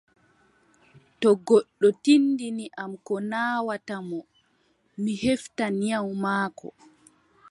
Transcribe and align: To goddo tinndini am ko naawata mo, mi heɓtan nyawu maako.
To 1.21 1.29
goddo 1.47 1.87
tinndini 2.03 2.65
am 2.83 2.91
ko 3.05 3.15
naawata 3.29 3.95
mo, 4.09 4.19
mi 5.01 5.13
heɓtan 5.23 5.73
nyawu 5.81 6.11
maako. 6.23 6.67